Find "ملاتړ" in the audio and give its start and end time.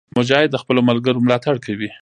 1.25-1.55